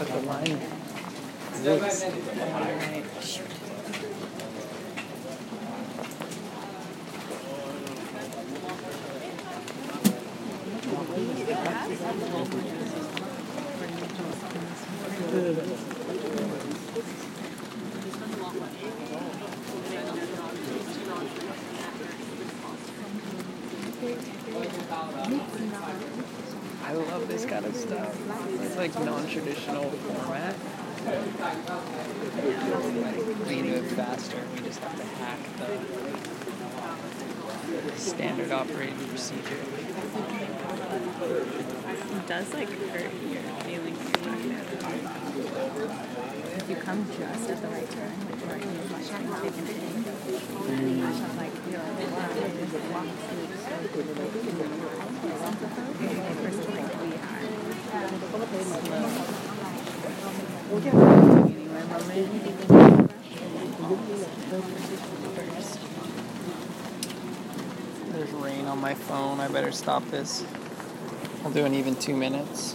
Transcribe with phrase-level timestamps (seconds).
[0.00, 0.58] But the line
[26.82, 28.16] I love this kind of stuff.
[28.62, 30.54] It's like non-traditional format.
[33.46, 34.42] We can do it faster.
[34.54, 35.68] We just have to hack the
[37.98, 39.58] standard operating procedure.
[42.16, 43.98] It does like hurt your feelings
[46.56, 49.58] if you come just at the right time, like right when you're like trying take
[49.58, 50.04] it in.
[50.70, 54.18] And you just like you're like, wow, I just walk through so good.
[54.18, 54.32] Like,
[56.40, 56.69] versus like
[58.10, 58.22] There's
[68.32, 69.38] rain on my phone.
[69.38, 70.44] I better stop this.
[71.44, 72.74] I'll do an even two minutes.